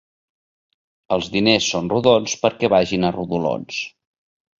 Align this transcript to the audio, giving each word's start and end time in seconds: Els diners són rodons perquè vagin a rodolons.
Els 1.17 1.27
diners 1.35 1.67
són 1.73 1.91
rodons 1.93 2.33
perquè 2.45 2.71
vagin 2.75 3.05
a 3.07 3.13
rodolons. 3.19 3.79